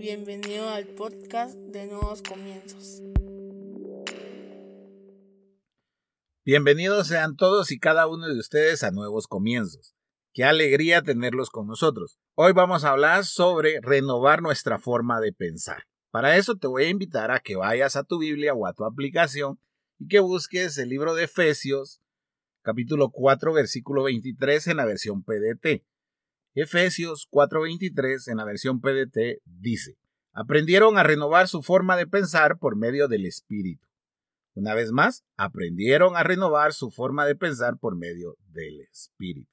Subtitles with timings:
[0.00, 3.02] Bienvenido al podcast de Nuevos Comienzos.
[6.42, 9.94] Bienvenidos sean todos y cada uno de ustedes a Nuevos Comienzos.
[10.32, 12.18] Qué alegría tenerlos con nosotros.
[12.34, 15.82] Hoy vamos a hablar sobre renovar nuestra forma de pensar.
[16.10, 18.86] Para eso te voy a invitar a que vayas a tu Biblia o a tu
[18.86, 19.60] aplicación
[19.98, 22.00] y que busques el libro de Efesios,
[22.62, 25.84] capítulo 4, versículo 23 en la versión PDT.
[26.54, 29.96] Efesios 4:23 en la versión PDT dice,
[30.32, 33.86] aprendieron a renovar su forma de pensar por medio del Espíritu.
[34.54, 39.50] Una vez más, aprendieron a renovar su forma de pensar por medio del Espíritu.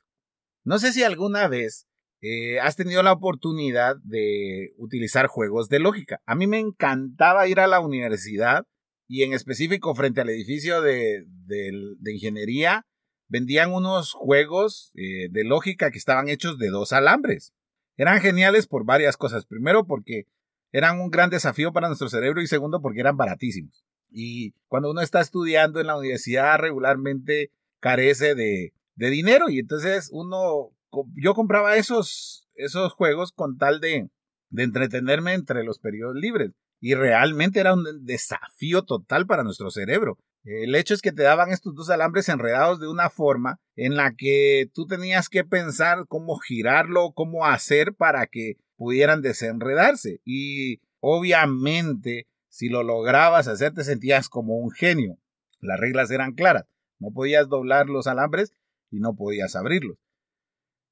[0.64, 1.86] No sé si alguna vez
[2.22, 6.20] eh, has tenido la oportunidad de utilizar juegos de lógica.
[6.26, 8.66] A mí me encantaba ir a la universidad
[9.08, 12.86] y en específico frente al edificio de, de ingeniería
[13.28, 17.54] vendían unos juegos eh, de lógica que estaban hechos de dos alambres.
[17.98, 19.46] Eran geniales por varias cosas.
[19.46, 20.28] Primero porque
[20.72, 23.86] eran un gran desafío para nuestro cerebro y segundo porque eran baratísimos.
[24.10, 30.72] Y cuando uno está estudiando en la universidad regularmente carece de, dinero y entonces uno,
[31.16, 34.10] yo compraba esos, esos juegos con tal de,
[34.50, 36.52] de entretenerme entre los periodos libres.
[36.80, 40.18] Y realmente era un desafío total para nuestro cerebro.
[40.48, 44.16] El hecho es que te daban estos dos alambres enredados de una forma en la
[44.16, 50.22] que tú tenías que pensar cómo girarlo, cómo hacer para que pudieran desenredarse.
[50.24, 55.18] Y obviamente, si lo lograbas hacer, te sentías como un genio.
[55.60, 56.64] Las reglas eran claras.
[56.98, 58.54] No podías doblar los alambres
[58.90, 59.98] y no podías abrirlos.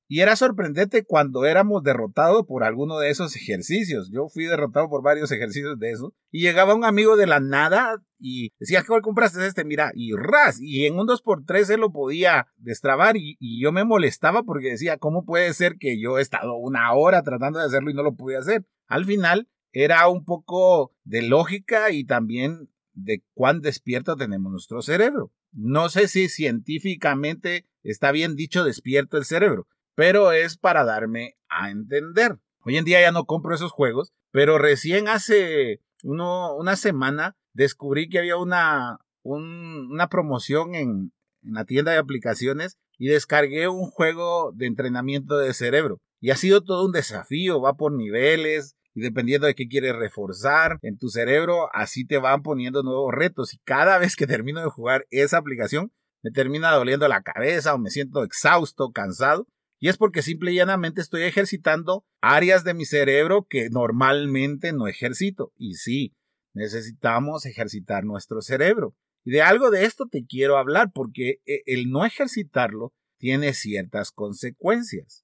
[0.08, 4.12] Y era sorprendente cuando éramos derrotados por alguno de esos ejercicios.
[4.12, 6.14] Yo fui derrotado por varios ejercicios de eso.
[6.32, 9.66] Y llegaba un amigo de la nada y decía, ¿cuál compraste este?
[9.66, 10.60] Mira, y ras.
[10.62, 14.98] Y en un 2x3 él lo podía destrabar y, y, yo me molestaba porque decía,
[14.98, 18.16] ¿cómo puede ser que yo he estado una hora tratando de hacerlo y no lo
[18.16, 18.66] pude hacer?
[18.88, 25.32] Al final era un poco de lógica y también de cuán despierto tenemos nuestro cerebro.
[25.52, 31.70] No sé si científicamente está bien dicho despierto el cerebro, pero es para darme a
[31.72, 32.38] entender.
[32.64, 38.10] Hoy en día ya no compro esos juegos, pero recién hace uno, una semana descubrí
[38.10, 41.14] que había una, una promoción en,
[41.44, 46.00] en la tienda de aplicaciones y descargué un juego de entrenamiento de cerebro.
[46.20, 50.80] Y ha sido todo un desafío, va por niveles, y dependiendo de qué quieres reforzar
[50.82, 53.54] en tu cerebro, así te van poniendo nuevos retos.
[53.54, 55.92] Y cada vez que termino de jugar esa aplicación,
[56.24, 59.48] me termina doliendo la cabeza o me siento exhausto, cansado.
[59.86, 64.88] Y es porque simple y llanamente estoy ejercitando áreas de mi cerebro que normalmente no
[64.88, 65.54] ejercito.
[65.58, 66.16] Y sí,
[66.56, 68.96] necesitamos ejercitar nuestro cerebro.
[69.24, 74.12] Y de algo de esto te quiero hablar porque eh, el no ejercitarlo tiene ciertas
[74.12, 75.24] consecuencias.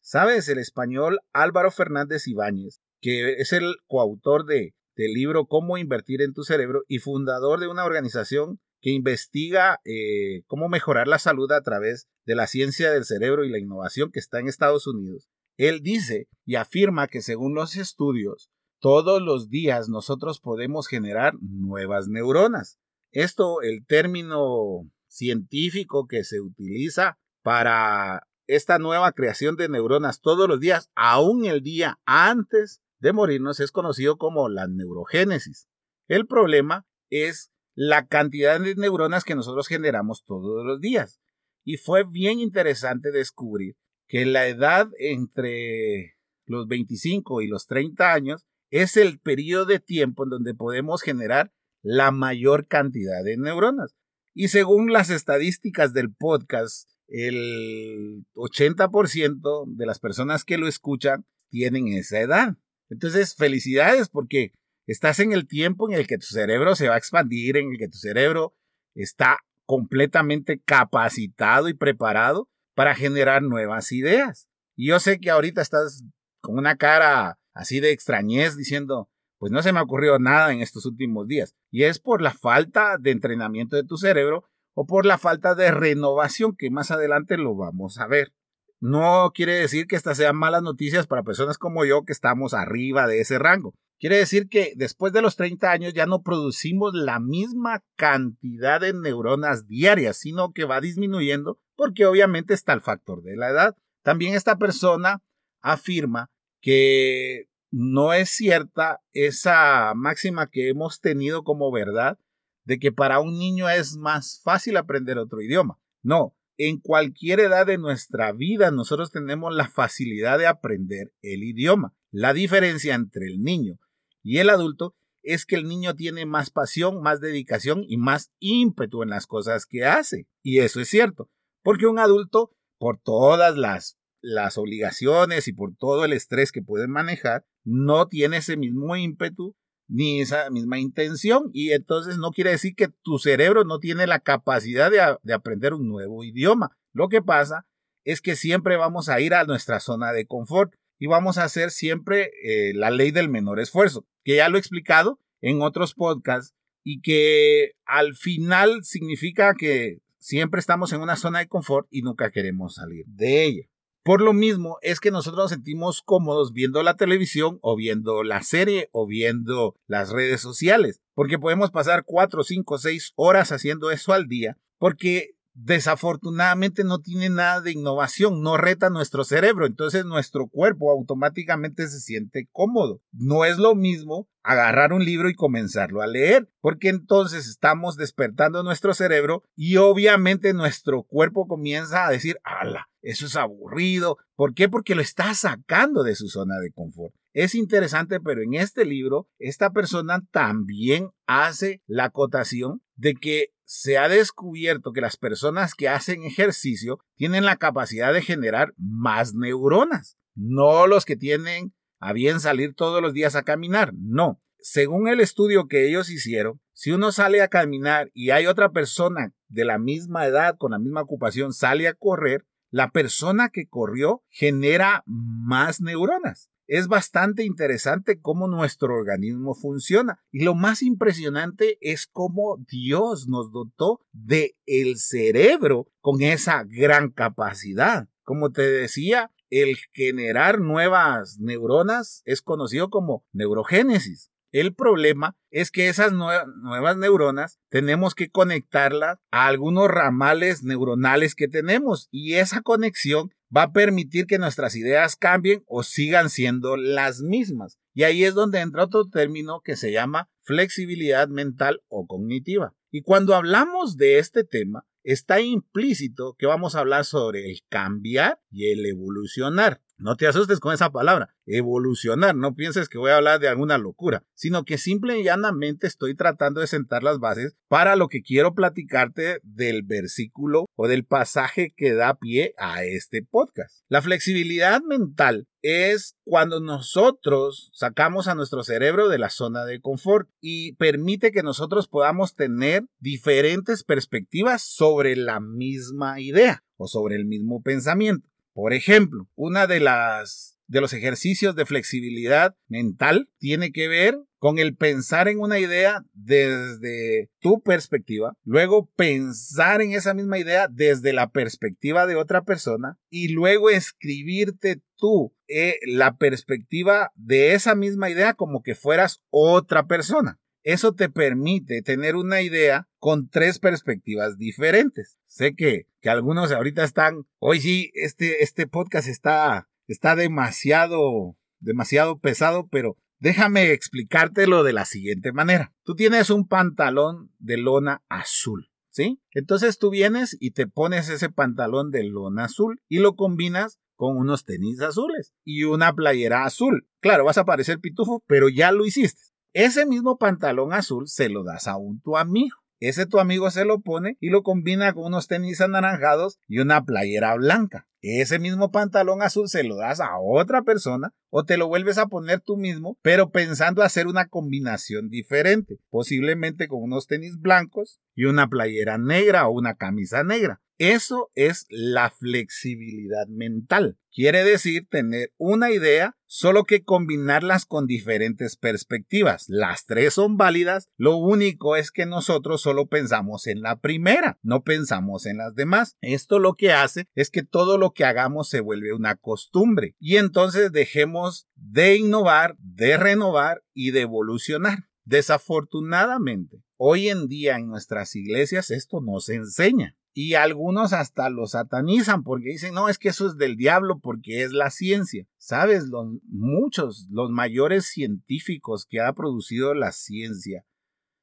[0.00, 0.48] ¿Sabes?
[0.48, 6.32] El español Álvaro Fernández Ibáñez, que es el coautor de, del libro Cómo invertir en
[6.32, 11.62] tu cerebro y fundador de una organización que investiga eh, cómo mejorar la salud a
[11.62, 15.28] través de la ciencia del cerebro y la innovación que está en Estados Unidos.
[15.56, 18.50] Él dice y afirma que según los estudios,
[18.80, 22.78] todos los días nosotros podemos generar nuevas neuronas.
[23.12, 30.58] Esto, el término científico que se utiliza para esta nueva creación de neuronas todos los
[30.58, 35.68] días, aún el día antes de morirnos, es conocido como la neurogénesis.
[36.08, 41.20] El problema es la cantidad de neuronas que nosotros generamos todos los días.
[41.64, 43.76] Y fue bien interesante descubrir
[44.08, 46.16] que la edad entre
[46.46, 51.52] los 25 y los 30 años es el periodo de tiempo en donde podemos generar
[51.82, 53.96] la mayor cantidad de neuronas.
[54.34, 61.88] Y según las estadísticas del podcast, el 80% de las personas que lo escuchan tienen
[61.88, 62.56] esa edad.
[62.88, 64.52] Entonces, felicidades porque
[64.92, 67.78] Estás en el tiempo en el que tu cerebro se va a expandir, en el
[67.78, 68.54] que tu cerebro
[68.94, 74.50] está completamente capacitado y preparado para generar nuevas ideas.
[74.76, 76.04] Y yo sé que ahorita estás
[76.42, 79.08] con una cara así de extrañez diciendo,
[79.38, 81.54] pues no se me ha ocurrido nada en estos últimos días.
[81.70, 84.44] Y es por la falta de entrenamiento de tu cerebro
[84.74, 88.34] o por la falta de renovación que más adelante lo vamos a ver.
[88.78, 93.06] No quiere decir que estas sean malas noticias para personas como yo que estamos arriba
[93.06, 93.72] de ese rango.
[94.02, 98.92] Quiere decir que después de los 30 años ya no producimos la misma cantidad de
[98.92, 103.76] neuronas diarias, sino que va disminuyendo porque obviamente está el factor de la edad.
[104.02, 105.22] También esta persona
[105.60, 112.18] afirma que no es cierta esa máxima que hemos tenido como verdad
[112.64, 115.78] de que para un niño es más fácil aprender otro idioma.
[116.02, 121.94] No, en cualquier edad de nuestra vida nosotros tenemos la facilidad de aprender el idioma.
[122.10, 123.78] La diferencia entre el niño
[124.22, 129.02] y el adulto es que el niño tiene más pasión, más dedicación y más ímpetu
[129.02, 130.26] en las cosas que hace.
[130.42, 131.30] Y eso es cierto,
[131.62, 136.88] porque un adulto, por todas las, las obligaciones y por todo el estrés que puede
[136.88, 139.54] manejar, no tiene ese mismo ímpetu
[139.88, 144.20] ni esa misma intención y entonces no quiere decir que tu cerebro no tiene la
[144.20, 146.76] capacidad de, aprender un nuevo idioma.
[146.92, 147.66] Lo que pasa
[148.04, 151.70] es que siempre vamos a ir a nuestra zona de confort y vamos a hacer
[151.70, 156.54] siempre eh, la ley del menor esfuerzo, que ya lo he explicado en otros podcasts
[156.84, 162.30] y que al final significa que siempre estamos en una zona de confort y nunca
[162.30, 163.68] queremos salir de ella.
[164.04, 168.42] Por lo mismo es que nosotros nos sentimos cómodos viendo la televisión o viendo la
[168.42, 174.12] serie o viendo las redes sociales, porque podemos pasar cuatro, cinco, seis horas haciendo eso
[174.12, 180.48] al día, porque desafortunadamente no tiene nada de innovación, no reta nuestro cerebro, entonces nuestro
[180.48, 183.00] cuerpo automáticamente se siente cómodo.
[183.12, 188.62] No es lo mismo agarrar un libro y comenzarlo a leer, porque entonces estamos despertando
[188.62, 194.16] nuestro cerebro y obviamente nuestro cuerpo comienza a decir, ala, eso es aburrido.
[194.34, 194.68] ¿Por qué?
[194.68, 197.14] Porque lo está sacando de su zona de confort.
[197.34, 203.96] Es interesante, pero en este libro, esta persona también hace la acotación de que se
[203.96, 210.18] ha descubierto que las personas que hacen ejercicio tienen la capacidad de generar más neuronas,
[210.34, 214.42] no los que tienen a bien salir todos los días a caminar, no.
[214.58, 219.32] Según el estudio que ellos hicieron, si uno sale a caminar y hay otra persona
[219.48, 224.24] de la misma edad, con la misma ocupación, sale a correr, la persona que corrió
[224.30, 230.22] genera más neuronas es bastante interesante cómo nuestro organismo funciona.
[230.30, 237.10] Y lo más impresionante es cómo Dios nos dotó de el cerebro con esa gran
[237.10, 238.08] capacidad.
[238.22, 244.31] Como te decía, el generar nuevas neuronas es conocido como neurogénesis.
[244.52, 251.48] El problema es que esas nuevas neuronas tenemos que conectarlas a algunos ramales neuronales que
[251.48, 257.20] tenemos y esa conexión va a permitir que nuestras ideas cambien o sigan siendo las
[257.20, 257.78] mismas.
[257.94, 262.74] Y ahí es donde entra otro término que se llama flexibilidad mental o cognitiva.
[262.90, 268.40] Y cuando hablamos de este tema, está implícito que vamos a hablar sobre el cambiar
[268.50, 269.80] y el evolucionar.
[270.02, 272.34] No te asustes con esa palabra, evolucionar.
[272.34, 276.16] No pienses que voy a hablar de alguna locura, sino que simple y llanamente estoy
[276.16, 281.72] tratando de sentar las bases para lo que quiero platicarte del versículo o del pasaje
[281.76, 283.84] que da pie a este podcast.
[283.88, 290.28] La flexibilidad mental es cuando nosotros sacamos a nuestro cerebro de la zona de confort
[290.40, 297.24] y permite que nosotros podamos tener diferentes perspectivas sobre la misma idea o sobre el
[297.24, 298.31] mismo pensamiento.
[298.52, 304.58] Por ejemplo, una de las de los ejercicios de flexibilidad mental tiene que ver con
[304.58, 311.12] el pensar en una idea desde tu perspectiva, luego pensar en esa misma idea desde
[311.12, 318.08] la perspectiva de otra persona y luego escribirte tú eh, la perspectiva de esa misma
[318.08, 320.40] idea como que fueras otra persona.
[320.62, 325.18] Eso te permite tener una idea con tres perspectivas diferentes.
[325.26, 332.18] Sé que, que algunos ahorita están, hoy sí, este, este podcast está, está demasiado, demasiado
[332.20, 335.72] pesado, pero déjame explicártelo de la siguiente manera.
[335.82, 338.68] Tú tienes un pantalón de lona azul.
[338.94, 339.22] ¿Sí?
[339.30, 344.18] Entonces tú vienes y te pones ese pantalón de lona azul y lo combinas con
[344.18, 346.86] unos tenis azules y una playera azul.
[347.00, 349.31] Claro, vas a parecer pitufo, pero ya lo hiciste.
[349.54, 352.56] Ese mismo pantalón azul se lo das a un tu amigo.
[352.80, 356.84] Ese tu amigo se lo pone y lo combina con unos tenis anaranjados y una
[356.84, 357.86] playera blanca.
[358.00, 362.06] Ese mismo pantalón azul se lo das a otra persona o te lo vuelves a
[362.06, 368.24] poner tú mismo, pero pensando hacer una combinación diferente, posiblemente con unos tenis blancos y
[368.24, 370.62] una playera negra o una camisa negra.
[370.78, 373.98] Eso es la flexibilidad mental.
[374.10, 379.46] Quiere decir tener una idea, solo que combinarlas con diferentes perspectivas.
[379.48, 384.64] Las tres son válidas, lo único es que nosotros solo pensamos en la primera, no
[384.64, 385.96] pensamos en las demás.
[386.02, 390.16] Esto lo que hace es que todo lo que hagamos se vuelve una costumbre y
[390.16, 394.88] entonces dejemos de innovar, de renovar y de evolucionar.
[395.04, 401.46] Desafortunadamente, hoy en día en nuestras iglesias esto no se enseña y algunos hasta lo
[401.46, 405.26] satanizan porque dicen, no, es que eso es del diablo porque es la ciencia.
[405.38, 410.64] Sabes, los, muchos, los mayores científicos que ha producido la ciencia,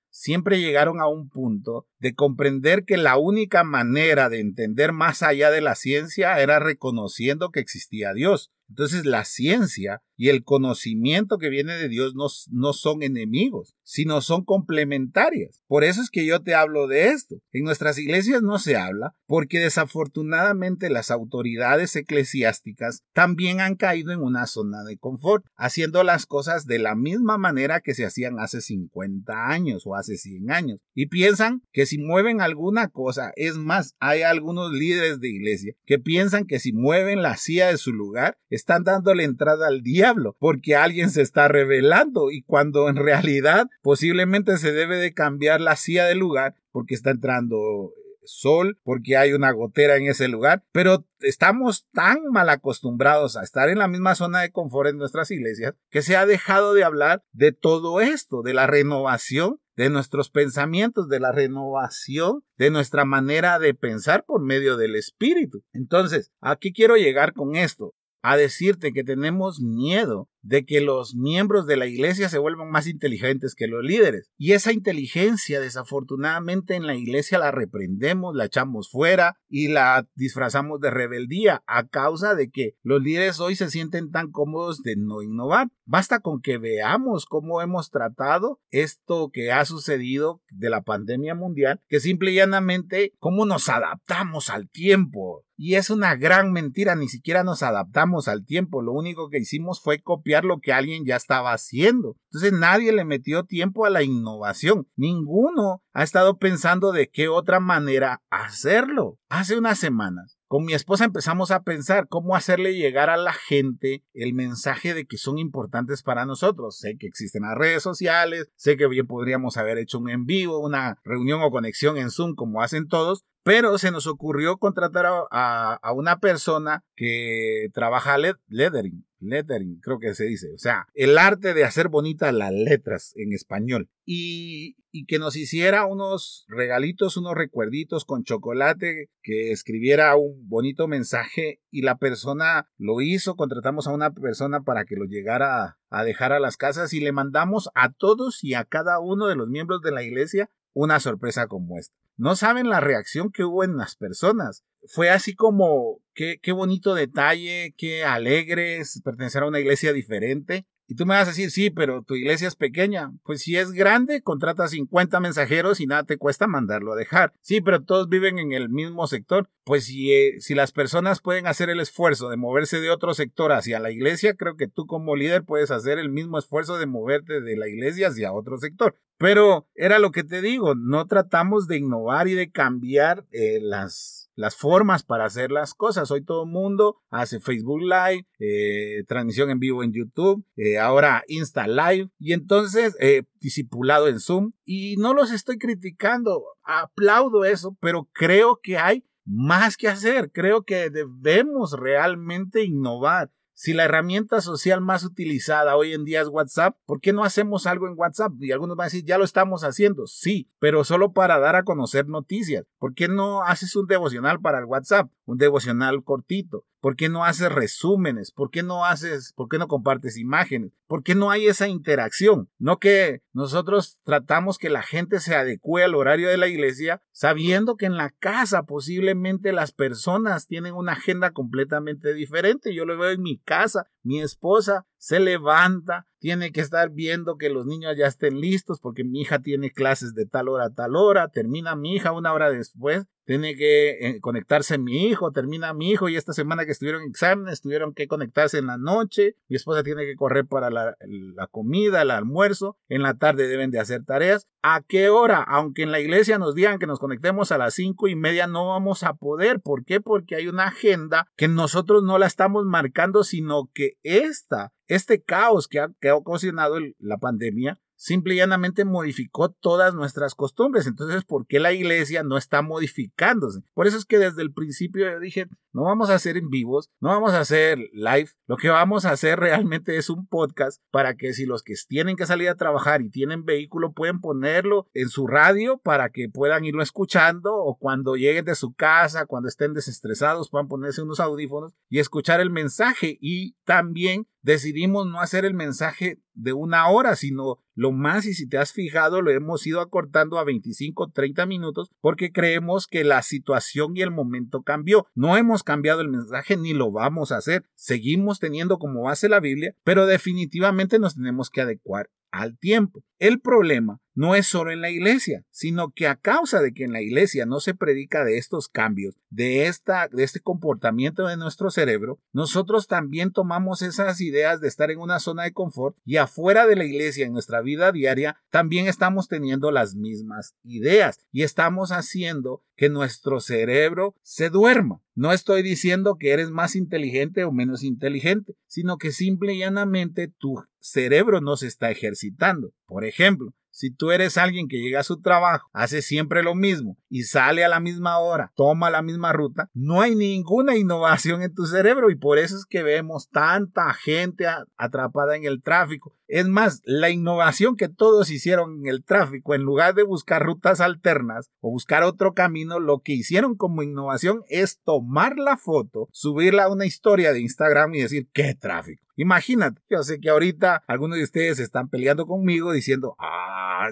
[0.10, 5.52] siempre llegaron a un punto de comprender que la única manera de entender más allá
[5.52, 8.52] de la ciencia era reconociendo que existía Dios.
[8.70, 14.20] Entonces la ciencia y el conocimiento que viene de Dios no, no son enemigos, sino
[14.20, 15.64] son complementarias.
[15.66, 17.38] Por eso es que yo te hablo de esto.
[17.54, 24.20] En nuestras iglesias no se habla porque desafortunadamente las autoridades eclesiásticas también han caído en
[24.20, 28.60] una zona de confort, haciendo las cosas de la misma manera que se hacían hace
[28.60, 30.80] 50 años o hace 100 años.
[30.94, 35.98] Y piensan que si mueven alguna cosa, es más, hay algunos líderes de iglesia que
[35.98, 40.76] piensan que si mueven la silla de su lugar, están dándole entrada al diablo porque
[40.76, 46.06] alguien se está revelando y cuando en realidad posiblemente se debe de cambiar la silla
[46.06, 47.94] de lugar porque está entrando
[48.30, 53.70] sol, porque hay una gotera en ese lugar, pero estamos tan mal acostumbrados a estar
[53.70, 57.24] en la misma zona de confort en nuestras iglesias que se ha dejado de hablar
[57.32, 63.60] de todo esto, de la renovación de nuestros pensamientos, de la renovación de nuestra manera
[63.60, 65.64] de pensar por medio del Espíritu.
[65.72, 71.68] Entonces, aquí quiero llegar con esto, a decirte que tenemos miedo de que los miembros
[71.68, 74.32] de la iglesia se vuelvan más inteligentes que los líderes.
[74.38, 80.80] Y esa inteligencia, desafortunadamente, en la iglesia la reprendemos, la echamos fuera y la disfrazamos
[80.80, 85.22] de rebeldía a causa de que los líderes hoy se sienten tan cómodos de no
[85.22, 85.70] innovar.
[85.86, 91.82] Basta con que veamos cómo hemos tratado esto que ha sucedido de la pandemia mundial,
[91.88, 95.46] que simple y llanamente cómo nos adaptamos al tiempo.
[95.62, 99.82] Y es una gran mentira, ni siquiera nos adaptamos al tiempo, lo único que hicimos
[99.82, 102.16] fue copiar lo que alguien ya estaba haciendo.
[102.32, 104.88] Entonces nadie le metió tiempo a la innovación.
[104.96, 109.18] Ninguno ha estado pensando de qué otra manera hacerlo.
[109.30, 114.04] Hace unas semanas con mi esposa empezamos a pensar cómo hacerle llegar a la gente
[114.14, 116.80] el mensaje de que son importantes para nosotros.
[116.80, 120.58] Sé que existen las redes sociales, sé que bien podríamos haber hecho un en vivo,
[120.58, 125.94] una reunión o conexión en Zoom como hacen todos, pero se nos ocurrió contratar a,
[125.94, 131.64] una persona que trabaja lettering lettering, creo que se dice, o sea, el arte de
[131.64, 133.90] hacer bonitas las letras en español.
[134.06, 140.88] Y, y, que nos hiciera unos regalitos, unos recuerditos con chocolate, que escribiera un bonito
[140.88, 146.04] mensaje y la persona lo hizo, contratamos a una persona para que lo llegara a
[146.04, 149.48] dejar a las casas y le mandamos a todos y a cada uno de los
[149.48, 151.96] miembros de la iglesia una sorpresa como esta.
[152.18, 154.64] No saben la reacción que hubo en las personas.
[154.88, 160.66] Fue así como, qué, qué bonito detalle, qué alegre pertenecer a una iglesia diferente.
[160.90, 163.12] Y tú me vas a decir, sí, pero tu iglesia es pequeña.
[163.24, 167.32] Pues si es grande, contrata 50 mensajeros y nada te cuesta mandarlo a dejar.
[167.42, 169.52] Sí, pero todos viven en el mismo sector.
[169.66, 173.52] Pues si, eh, si las personas pueden hacer el esfuerzo de moverse de otro sector
[173.52, 177.40] hacia la iglesia, creo que tú como líder puedes hacer el mismo esfuerzo de moverte
[177.40, 178.96] de la iglesia hacia otro sector.
[179.20, 184.29] Pero era lo que te digo, no tratamos de innovar y de cambiar eh, las
[184.40, 186.10] las formas para hacer las cosas.
[186.12, 191.26] Hoy todo el mundo hace Facebook Live, eh, transmisión en vivo en YouTube, eh, ahora
[191.28, 194.54] Insta Live y entonces eh, discipulado en Zoom.
[194.64, 200.32] Y no los estoy criticando, aplaudo eso, pero creo que hay más que hacer.
[200.32, 203.32] Creo que debemos realmente innovar.
[203.62, 207.68] Si la herramienta social más utilizada hoy en día es WhatsApp, ¿por qué no hacemos
[207.68, 208.32] algo en WhatsApp?
[208.40, 210.08] Y algunos van a decir, ya lo estamos haciendo.
[210.08, 212.64] Sí, pero solo para dar a conocer noticias.
[212.78, 215.12] ¿Por qué no haces un devocional para el WhatsApp?
[215.26, 216.64] Un devocional cortito.
[216.82, 218.32] ¿Por qué no haces resúmenes?
[218.32, 220.72] ¿Por qué no haces, por qué no compartes imágenes?
[220.88, 222.50] ¿Por qué no hay esa interacción?
[222.58, 227.76] No que nosotros tratamos que la gente se adecue al horario de la iglesia, sabiendo
[227.76, 232.74] que en la casa posiblemente las personas tienen una agenda completamente diferente.
[232.74, 237.50] Yo lo veo en mi casa, mi esposa se levanta, tiene que estar viendo que
[237.50, 240.96] los niños ya estén listos porque mi hija tiene clases de tal hora a tal
[240.96, 245.92] hora, termina mi hija una hora después, tiene que eh, conectarse mi hijo, termina mi
[245.92, 249.56] hijo y esta semana que estuvieron en exámenes tuvieron que conectarse en la noche, mi
[249.56, 253.80] esposa tiene que correr para la, la comida, el almuerzo, en la tarde deben de
[253.80, 254.48] hacer tareas.
[254.62, 255.42] ¿A qué hora?
[255.42, 258.68] Aunque en la iglesia nos digan que nos conectemos a las cinco y media, no
[258.68, 259.62] vamos a poder.
[259.62, 260.02] ¿Por qué?
[260.02, 265.68] Porque hay una agenda que nosotros no la estamos marcando, sino que esta este caos
[265.68, 270.88] que ha, ocasionado la pandemia simple y llanamente modificó todas nuestras costumbres.
[270.88, 273.60] Entonces, ¿por qué la iglesia no está modificándose?
[273.74, 276.90] Por eso es que desde el principio yo dije, no vamos a hacer en vivos,
[277.00, 281.16] no vamos a hacer live, lo que vamos a hacer realmente es un podcast para
[281.16, 285.10] que si los que tienen que salir a trabajar y tienen vehículo pueden ponerlo en
[285.10, 289.74] su radio para que puedan irlo escuchando o cuando lleguen de su casa, cuando estén
[289.74, 295.54] desestresados, puedan ponerse unos audífonos y escuchar el mensaje y también decidimos no hacer el
[295.54, 299.82] mensaje de una hora, sino lo más, y si te has fijado, lo hemos ido
[299.82, 305.08] acortando a 25, 30 minutos porque creemos que la situación y el momento cambió.
[305.16, 307.66] No hemos cambiado el mensaje ni lo vamos a hacer.
[307.76, 313.04] Seguimos teniendo como base la Biblia, pero definitivamente nos tenemos que adecuar al tiempo.
[313.18, 316.92] El problema no es solo en la iglesia, sino que a causa de que en
[316.92, 321.70] la iglesia no se predica de estos cambios, de, esta, de este comportamiento de nuestro
[321.70, 326.68] cerebro, nosotros también tomamos esas ideas de estar en una zona de confort y afuera
[326.68, 331.94] de la iglesia, en nuestra vida diaria, también estamos teniendo las mismas ideas y estamos
[331.94, 335.02] haciendo que nuestro cerebro se duerma.
[335.16, 340.28] No estoy diciendo que eres más inteligente o menos inteligente, sino que simple y llanamente
[340.28, 342.74] tu cerebro no se está ejercitando.
[342.86, 346.98] Por ejemplo, si tú eres alguien que llega a su trabajo, hace siempre lo mismo
[347.08, 351.54] y sale a la misma hora, toma la misma ruta, no hay ninguna innovación en
[351.54, 356.14] tu cerebro y por eso es que vemos tanta gente atrapada en el tráfico.
[356.28, 360.82] Es más, la innovación que todos hicieron en el tráfico, en lugar de buscar rutas
[360.82, 366.66] alternas o buscar otro camino, lo que hicieron como innovación es tomar la foto, subirla
[366.66, 369.09] a una historia de Instagram y decir, ¿qué tráfico?
[369.20, 373.90] Imagínate, yo sé que ahorita algunos de ustedes están peleando conmigo diciendo, ah,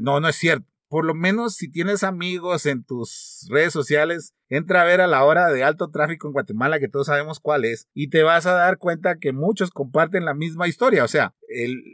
[0.00, 0.66] no, no es cierto.
[0.88, 5.24] Por lo menos si tienes amigos en tus redes sociales, entra a ver a la
[5.24, 8.54] hora de alto tráfico en Guatemala, que todos sabemos cuál es, y te vas a
[8.54, 11.34] dar cuenta que muchos comparten la misma historia, o sea,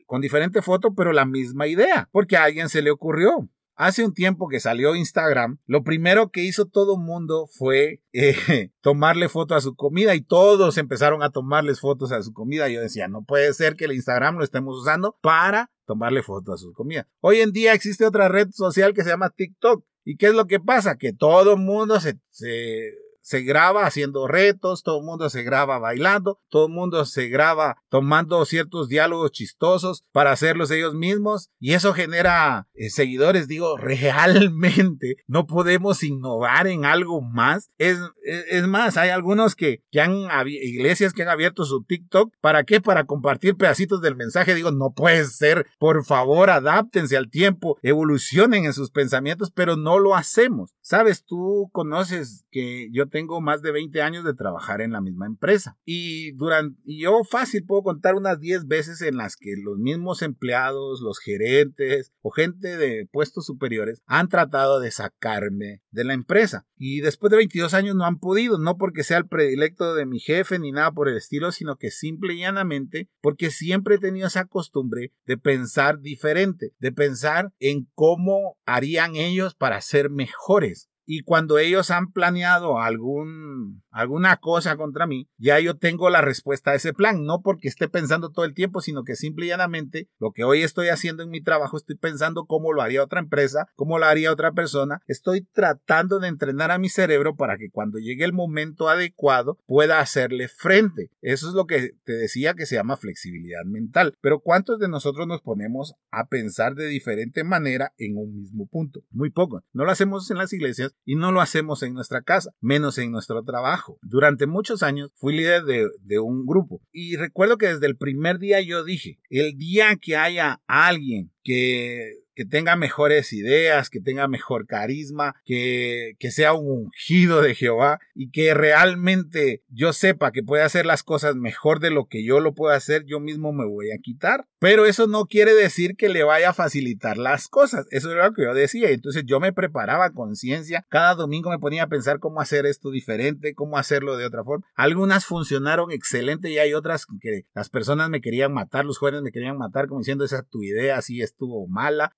[0.06, 3.48] con diferente foto, pero la misma idea, porque a alguien se le ocurrió.
[3.78, 8.34] Hace un tiempo que salió Instagram, lo primero que hizo todo el mundo fue eh,
[8.80, 12.68] tomarle foto a su comida y todos empezaron a tomarles fotos a su comida.
[12.68, 16.58] Yo decía, no puede ser que el Instagram lo estemos usando para tomarle foto a
[16.58, 17.06] su comida.
[17.20, 19.84] Hoy en día existe otra red social que se llama TikTok.
[20.04, 20.96] ¿Y qué es lo que pasa?
[20.96, 22.94] Que todo el mundo se, se
[23.28, 27.76] se graba haciendo retos, todo el mundo se graba bailando, todo el mundo se graba
[27.90, 33.46] tomando ciertos diálogos chistosos para hacerlos ellos mismos y eso genera eh, seguidores.
[33.46, 37.70] Digo, realmente no podemos innovar en algo más.
[37.76, 42.32] Es, es, más, hay algunos que, que han, iglesias que han abierto su TikTok.
[42.40, 42.80] ¿Para qué?
[42.80, 44.54] Para compartir pedacitos del mensaje.
[44.54, 45.66] Digo, no puede ser.
[45.78, 50.70] Por favor, adáptense al tiempo, evolucionen en sus pensamientos, pero no lo hacemos.
[50.80, 55.26] Sabes, tú conoces que yo tengo más de 20 años de trabajar en la misma
[55.26, 55.78] empresa.
[55.84, 61.00] Y durante yo fácil puedo contar unas 10 veces en las que los mismos empleados,
[61.00, 66.66] los gerentes o gente de puestos superiores han tratado de sacarme de la empresa.
[66.76, 70.20] Y después de 22 años no han podido, no porque sea el predilecto de mi
[70.20, 74.26] jefe ni nada por el estilo, sino que simple y llanamente porque siempre he tenido
[74.26, 81.22] esa costumbre de pensar diferente, de pensar en cómo harían ellos para ser mejores y
[81.22, 86.74] cuando ellos han planeado algún, alguna cosa contra mí, ya yo tengo la respuesta a
[86.76, 90.30] ese plan, no porque esté pensando todo el tiempo, sino que simple y llanamente lo
[90.30, 93.98] que hoy estoy haciendo en mi trabajo, estoy pensando cómo lo haría otra empresa, cómo
[93.98, 98.24] lo haría otra persona, estoy tratando de entrenar a mi cerebro para que cuando llegue
[98.24, 101.10] el momento adecuado pueda hacerle frente.
[101.20, 104.14] Eso es lo que te decía que se llama flexibilidad mental.
[104.20, 109.00] Pero ¿cuántos de nosotros nos ponemos a pensar de diferente manera en un mismo punto?
[109.10, 109.64] Muy poco.
[109.72, 113.10] No lo hacemos en las iglesias y no lo hacemos en nuestra casa, menos en
[113.10, 113.87] nuestro trabajo.
[114.02, 116.80] Durante muchos años fui líder de, de un grupo.
[116.92, 122.18] Y recuerdo que desde el primer día yo dije, el día que haya alguien que
[122.38, 127.98] que tenga mejores ideas, que tenga mejor carisma, que, que sea un ungido de Jehová
[128.14, 132.38] y que realmente yo sepa que puede hacer las cosas mejor de lo que yo
[132.38, 134.46] lo puedo hacer, yo mismo me voy a quitar.
[134.60, 137.86] Pero eso no quiere decir que le vaya a facilitar las cosas.
[137.90, 138.90] Eso era lo que yo decía.
[138.90, 140.84] Entonces yo me preparaba conciencia.
[140.88, 144.66] Cada domingo me ponía a pensar cómo hacer esto diferente, cómo hacerlo de otra forma.
[144.74, 149.32] Algunas funcionaron excelente y hay otras que las personas me querían matar, los jóvenes me
[149.32, 152.12] querían matar como diciendo esa tu idea así estuvo mala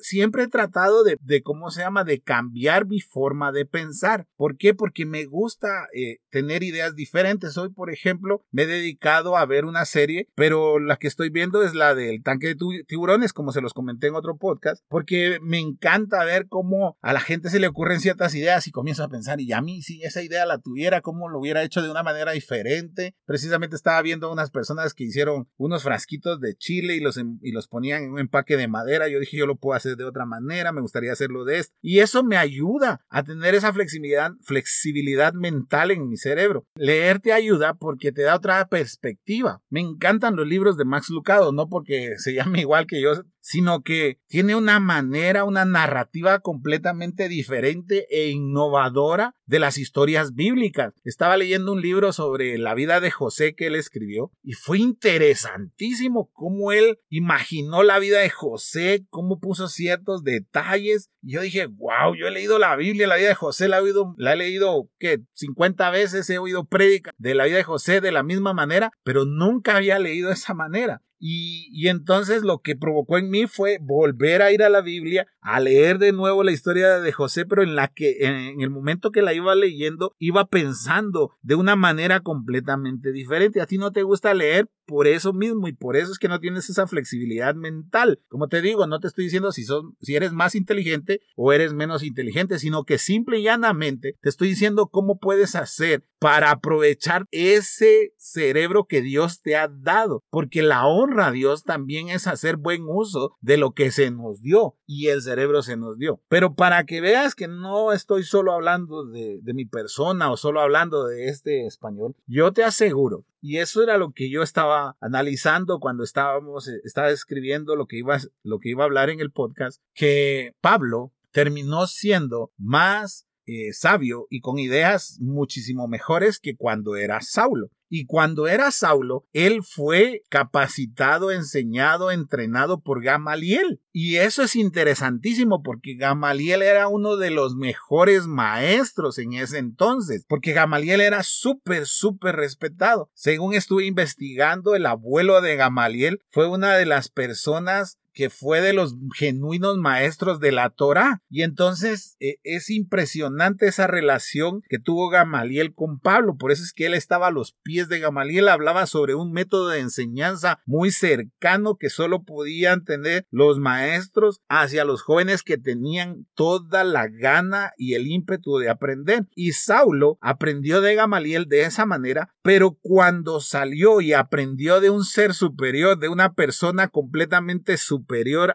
[0.00, 4.26] siempre he tratado de, de, ¿cómo se llama?, de cambiar mi forma de pensar.
[4.36, 4.74] ¿Por qué?
[4.74, 7.56] Porque me gusta eh, tener ideas diferentes.
[7.56, 11.62] Hoy, por ejemplo, me he dedicado a ver una serie, pero la que estoy viendo
[11.62, 15.58] es la del tanque de tiburones, como se los comenté en otro podcast, porque me
[15.58, 19.40] encanta ver cómo a la gente se le ocurren ciertas ideas y comienzo a pensar,
[19.40, 22.32] y a mí si esa idea la tuviera, ¿cómo lo hubiera hecho de una manera
[22.32, 23.14] diferente?
[23.24, 27.68] Precisamente estaba viendo unas personas que hicieron unos frasquitos de chile y los, y los
[27.68, 29.08] ponían en un empaque de madera.
[29.08, 31.74] Yo dije, yo lo puedo hacer de otra manera, me gustaría hacerlo de esto.
[31.82, 36.66] Y eso me ayuda a tener esa flexibilidad, flexibilidad mental en mi cerebro.
[36.76, 39.62] Leer te ayuda porque te da otra perspectiva.
[39.68, 43.82] Me encantan los libros de Max Lucado, no porque se llame igual que yo, sino
[43.82, 50.94] que tiene una manera, una narrativa completamente diferente e innovadora de las historias bíblicas.
[51.04, 56.30] Estaba leyendo un libro sobre la vida de José que él escribió y fue interesantísimo
[56.32, 61.10] cómo él imaginó la vida de José, cómo puso ciertos detalles.
[61.22, 63.80] Y yo dije, wow, yo he leído la Biblia, la vida de José la he,
[63.80, 65.20] oído, la he leído, ¿qué?
[65.34, 69.24] 50 veces he oído prédica de la vida de José de la misma manera, pero
[69.24, 71.02] nunca había leído esa manera.
[71.20, 75.60] Y, entonces lo que provocó en mí fue volver a ir a la Biblia, a
[75.60, 79.20] leer de nuevo la historia de José, pero en la que en el momento que
[79.20, 83.60] la iba leyendo, iba pensando de una manera completamente diferente.
[83.60, 86.40] A ti no te gusta leer por eso mismo y por eso es que no
[86.40, 88.20] tienes esa flexibilidad mental.
[88.28, 91.74] Como te digo, no te estoy diciendo si, son, si eres más inteligente o eres
[91.74, 97.26] menos inteligente, sino que simple y llanamente te estoy diciendo cómo puedes hacer para aprovechar
[97.30, 102.56] ese cerebro que Dios te ha dado, porque la honra a Dios también es hacer
[102.56, 106.20] buen uso de lo que se nos dio y el cerebro se nos dio.
[106.28, 110.60] Pero para que veas que no estoy solo hablando de, de mi persona o solo
[110.60, 115.80] hablando de este español, yo te aseguro y eso era lo que yo estaba analizando
[115.80, 119.30] cuando estábamos, eh, estaba escribiendo lo que iba, lo que iba a hablar en el
[119.30, 126.96] podcast, que Pablo terminó siendo más eh, sabio y con ideas muchísimo mejores que cuando
[126.96, 127.70] era Saulo.
[127.92, 133.80] Y cuando era Saulo, él fue capacitado, enseñado, entrenado por Gamaliel.
[133.92, 140.24] Y eso es interesantísimo porque Gamaliel era uno de los mejores maestros en ese entonces,
[140.28, 143.10] porque Gamaliel era súper, súper respetado.
[143.12, 148.74] Según estuve investigando, el abuelo de Gamaliel fue una de las personas que fue de
[148.74, 151.22] los genuinos maestros de la Torah.
[151.30, 156.36] Y entonces e, es impresionante esa relación que tuvo Gamaliel con Pablo.
[156.36, 159.68] Por eso es que él estaba a los pies de Gamaliel hablaba sobre un método
[159.68, 166.26] de enseñanza muy cercano que solo podían tener los maestros hacia los jóvenes que tenían
[166.34, 169.28] toda la gana y el ímpetu de aprender.
[169.34, 175.04] Y Saulo aprendió de Gamaliel de esa manera, pero cuando salió y aprendió de un
[175.04, 178.09] ser superior, de una persona completamente superior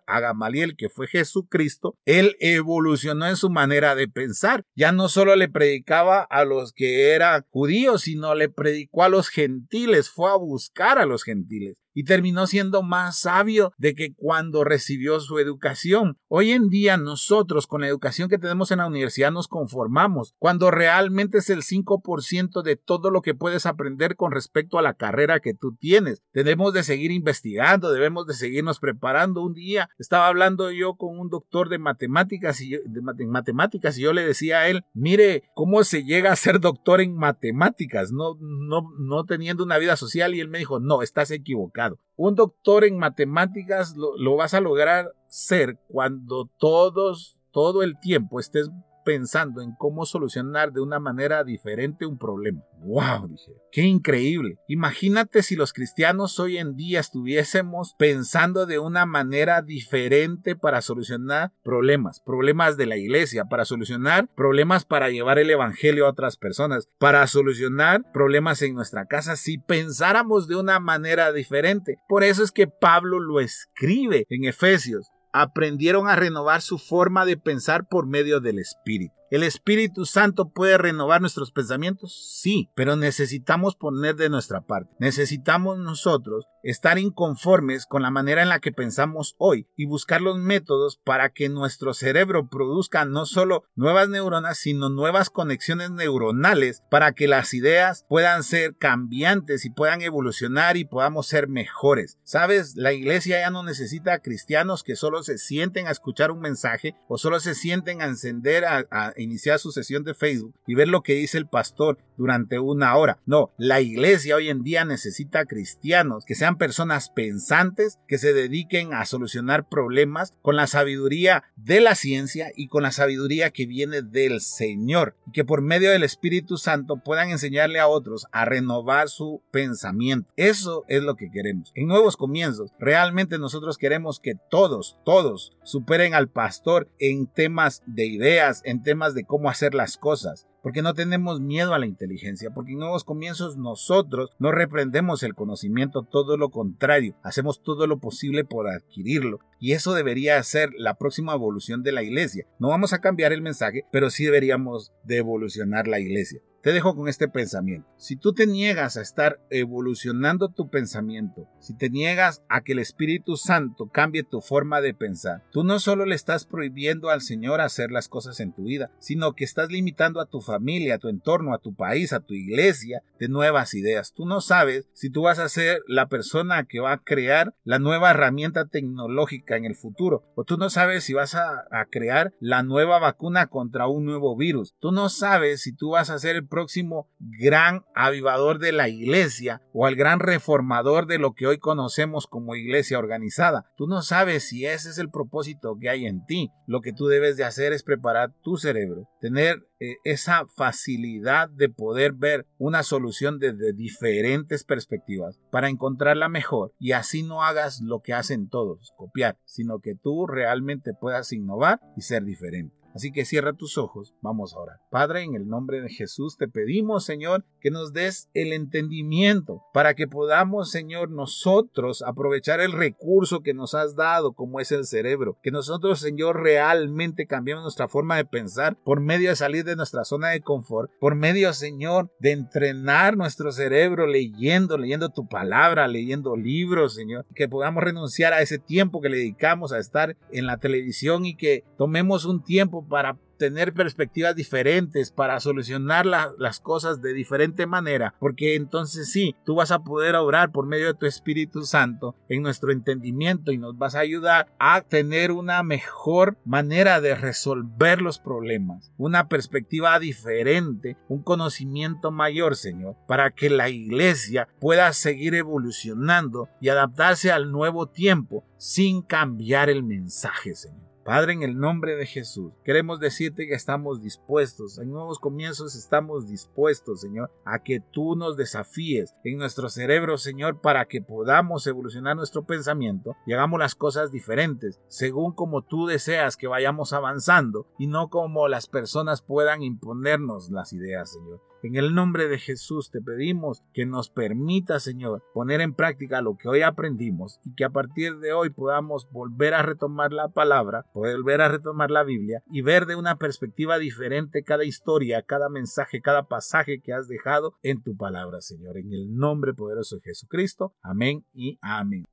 [0.06, 4.64] a Gamaliel, que fue Jesucristo, él evolucionó en su manera de pensar.
[4.76, 9.30] Ya no solo le predicaba a los que eran judíos, sino le predicó a los
[9.30, 14.64] gentiles, fue a buscar a los gentiles y terminó siendo más sabio de que cuando
[14.64, 16.18] recibió su educación.
[16.28, 20.70] Hoy en día nosotros con la educación que tenemos en la universidad nos conformamos, cuando
[20.70, 25.40] realmente es el 5% de todo lo que puedes aprender con respecto a la carrera
[25.40, 26.22] que tú tienes.
[26.34, 29.42] Debemos de seguir investigando, debemos de seguirnos preparando.
[29.42, 34.12] Un día estaba hablando yo con un doctor de matemáticas y de matemáticas y yo
[34.12, 38.92] le decía a él, mire cómo se llega a ser doctor en matemáticas, no, no,
[39.00, 41.85] no teniendo una vida social y él me dijo, no, estás equivocado
[42.16, 48.40] un doctor en matemáticas lo, lo vas a lograr ser cuando todos, todo el tiempo
[48.40, 48.70] estés
[49.06, 52.62] pensando en cómo solucionar de una manera diferente un problema.
[52.80, 53.30] ¡Wow!
[53.30, 54.58] Dije, qué increíble.
[54.68, 61.54] Imagínate si los cristianos hoy en día estuviésemos pensando de una manera diferente para solucionar
[61.64, 66.90] problemas, problemas de la iglesia, para solucionar problemas para llevar el evangelio a otras personas,
[67.00, 71.98] para solucionar problemas en nuestra casa, si pensáramos de una manera diferente.
[72.08, 77.36] Por eso es que Pablo lo escribe en Efesios aprendieron a renovar su forma de
[77.36, 79.14] pensar por medio del Espíritu.
[79.30, 82.40] ¿El Espíritu Santo puede renovar nuestros pensamientos?
[82.42, 84.96] Sí, pero necesitamos poner de nuestra parte.
[84.98, 90.38] Necesitamos nosotros estar inconformes con la manera en la que pensamos hoy y buscar los
[90.38, 97.12] métodos para que nuestro cerebro produzca no solo nuevas neuronas, sino nuevas conexiones neuronales para
[97.14, 102.18] que las ideas puedan ser cambiantes y puedan evolucionar y podamos ser mejores.
[102.24, 106.96] Sabes, la iglesia ya no necesita cristianos que solo se sienten a escuchar un mensaje
[107.08, 110.88] o solo se sienten a encender a, a iniciar su sesión de Facebook y ver
[110.88, 113.20] lo que dice el pastor durante una hora.
[113.28, 118.94] No, la iglesia hoy en día necesita cristianos que sean personas pensantes, que se dediquen
[118.94, 124.02] a solucionar problemas con la sabiduría de la ciencia y con la sabiduría que viene
[124.02, 125.16] del Señor.
[125.28, 130.30] Y que por medio del Espíritu Santo puedan enseñarle a otros a renovar su pensamiento.
[130.36, 131.72] Eso es lo que queremos.
[131.76, 138.06] En nuevos comienzos, realmente nosotros queremos que todos, todos superen al pastor en temas de
[138.06, 142.50] ideas, en temas de cómo hacer las cosas porque no tenemos miedo a la inteligencia,
[142.50, 148.00] porque en nuevos comienzos nosotros no reprendemos el conocimiento, todo lo contrario, hacemos todo lo
[148.00, 149.42] posible por adquirirlo.
[149.66, 152.46] Y eso debería ser la próxima evolución de la iglesia.
[152.60, 156.40] No vamos a cambiar el mensaje, pero sí deberíamos de evolucionar la iglesia.
[156.66, 157.88] Te dejo con este pensamiento.
[157.96, 162.80] Si tú te niegas a estar evolucionando tu pensamiento, si te niegas a que el
[162.80, 167.62] Espíritu Santo cambie tu forma de pensar, tú no solo le estás prohibiendo al Señor
[167.62, 171.08] hacer las cosas en tu vida, sino que estás limitando a tu familia, a tu
[171.08, 174.12] entorno, a tu país, a tu iglesia de nuevas ideas.
[174.12, 177.78] Tú no sabes si tú vas a ser la persona que va a crear la
[177.78, 182.64] nueva herramienta tecnológica en el futuro, o tú no sabes si vas a, crear la
[182.64, 184.76] nueva vacuna contra un nuevo virus.
[184.80, 189.62] Tú no sabes si tú vas a ser el próximo gran avivador de la iglesia
[189.72, 193.66] o al gran reformador de lo que hoy conocemos como iglesia organizada.
[193.78, 196.52] Tú no sabes si ese es el propósito que hay en ti.
[196.66, 201.70] Lo que tú debes de hacer es preparar tu cerebro, tener eh, esa facilidad de
[201.70, 208.02] poder ver una solución desde diferentes perspectivas para encontrarla mejor y así no hagas lo
[208.02, 212.85] que hacen todos, copiar, sino que tú realmente puedas innovar y ser diferente.
[212.96, 214.78] Así que cierra tus ojos, vamos a orar.
[214.90, 219.96] Padre, en el nombre de Jesús te pedimos, Señor, que nos des el entendimiento para
[219.96, 225.38] que podamos, Señor, nosotros aprovechar el recurso que nos has dado, como es el cerebro.
[225.44, 230.06] Que nosotros, Señor, realmente cambiemos nuestra forma de pensar por medio de salir de nuestra
[230.06, 236.38] zona de confort, por medio, Señor, de entrenar nuestro cerebro leyendo, leyendo tu palabra, leyendo
[236.38, 237.26] libros, Señor.
[237.36, 241.36] Que podamos renunciar a ese tiempo que le dedicamos a estar en la televisión y
[241.36, 248.16] que tomemos un tiempo para tener perspectivas diferentes, para solucionar las cosas de diferente manera,
[248.20, 252.42] porque entonces sí, tú vas a poder obrar por medio de tu Espíritu Santo en
[252.42, 258.20] nuestro entendimiento y nos vas a ayudar a tener una mejor manera de resolver los
[258.20, 266.50] problemas, una perspectiva diferente, un conocimiento mayor, Señor, para que la iglesia pueda seguir evolucionando
[266.62, 270.95] y adaptarse al nuevo tiempo sin cambiar el mensaje, Señor.
[271.06, 276.28] Padre, en el nombre de Jesús, queremos decirte que estamos dispuestos, en nuevos comienzos estamos
[276.28, 282.16] dispuestos, Señor, a que tú nos desafíes en nuestro cerebro, Señor, para que podamos evolucionar
[282.16, 287.86] nuestro pensamiento y hagamos las cosas diferentes, según como tú deseas que vayamos avanzando y
[287.86, 291.40] no como las personas puedan imponernos las ideas, Señor.
[291.66, 296.38] En el nombre de Jesús te pedimos que nos permita, Señor, poner en práctica lo
[296.38, 300.86] que hoy aprendimos y que a partir de hoy podamos volver a retomar la palabra,
[300.94, 306.02] volver a retomar la Biblia y ver de una perspectiva diferente cada historia, cada mensaje,
[306.02, 308.78] cada pasaje que has dejado en tu palabra, Señor.
[308.78, 310.76] En el nombre poderoso de Jesucristo.
[310.84, 312.06] Amén y amén.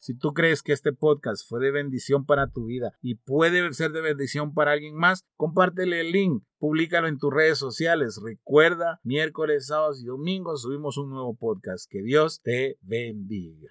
[0.00, 3.92] Si tú crees que este podcast fue de bendición para tu vida y puede ser
[3.92, 8.18] de bendición para alguien más, compártele el link, públicalo en tus redes sociales.
[8.24, 11.84] Recuerda, miércoles, sábados y domingos subimos un nuevo podcast.
[11.90, 13.68] Que Dios te bendiga.